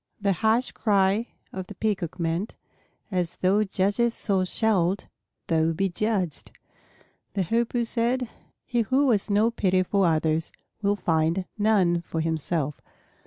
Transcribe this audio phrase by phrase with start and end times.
[0.19, 2.55] The harsh cry of the Peacock meant,
[3.11, 5.05] "As thou judgest so shalt
[5.45, 6.51] thou be judged."
[7.35, 8.27] The Hoopoe said,
[8.65, 10.51] "He who has no pity for others
[10.81, 12.81] will find none for himself."